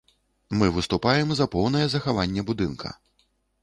Мы 0.61 0.69
выступаем 0.77 1.35
за 1.41 1.49
поўнае 1.53 1.85
захаванне 1.97 2.49
будынка. 2.53 2.97